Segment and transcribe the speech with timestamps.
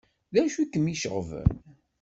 [0.33, 1.51] D acu kem-iceɣben?